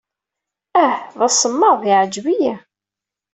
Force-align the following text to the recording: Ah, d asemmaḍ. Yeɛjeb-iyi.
Ah, 0.85 0.97
d 1.19 1.21
asemmaḍ. 1.27 1.81
Yeɛjeb-iyi. 1.89 2.53